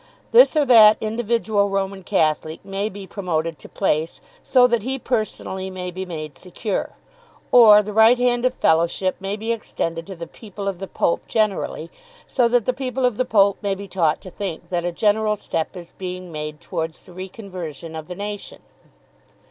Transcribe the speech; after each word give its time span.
This 0.31 0.57
or 0.57 0.65
that 0.65 0.97
individual 0.99 1.69
Roman 1.69 2.01
Catholic 2.01 2.65
may 2.65 2.89
be 2.89 3.05
promoted 3.05 3.59
to 3.59 3.69
place, 3.69 4.19
so 4.41 4.65
that 4.65 4.81
he 4.81 4.97
personally 4.97 5.69
may 5.69 5.91
be 5.91 6.07
made 6.07 6.39
secure; 6.39 6.93
or 7.51 7.83
the 7.83 7.93
right 7.93 8.17
hand 8.17 8.43
of 8.43 8.55
fellowship 8.55 9.15
may 9.19 9.35
be 9.35 9.51
extended 9.51 10.07
to 10.07 10.15
the 10.15 10.25
people 10.25 10.67
of 10.67 10.79
the 10.79 10.87
Pope 10.87 11.27
generally, 11.27 11.91
so 12.25 12.47
that 12.47 12.65
the 12.65 12.73
people 12.73 13.05
of 13.05 13.17
the 13.17 13.25
Pope 13.25 13.59
may 13.61 13.75
be 13.75 13.87
taught 13.87 14.21
to 14.21 14.31
think 14.31 14.69
that 14.69 14.83
a 14.83 14.91
general 14.91 15.35
step 15.35 15.77
is 15.77 15.91
being 15.91 16.31
made 16.31 16.59
towards 16.59 17.03
the 17.03 17.11
reconversion 17.11 17.95
of 17.95 18.07
the 18.07 18.15
nation. 18.15 18.63